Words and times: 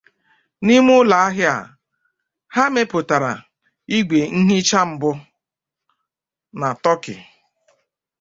N'ime 0.65 0.91
ụlọ 0.99 1.15
ahịa 1.25 1.51
a, 1.61 1.71
ha 2.53 2.63
mepụtara 2.73 3.31
igwe 3.97 4.19
nhicha 4.45 4.79
mbụ 4.89 5.09
na 6.59 6.67
Turkey. 6.83 7.19